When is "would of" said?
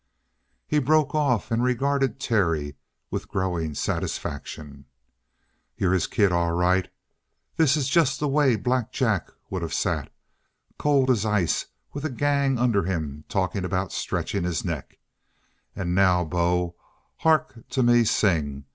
9.51-9.75